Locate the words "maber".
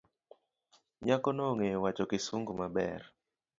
2.59-3.01